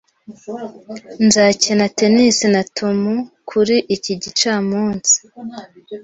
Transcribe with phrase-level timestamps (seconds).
[1.25, 2.99] Nzakina tennis na Tom
[3.49, 5.15] kuri iki gicamunsi,